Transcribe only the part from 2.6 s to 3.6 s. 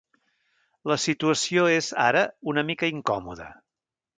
mica incòmoda.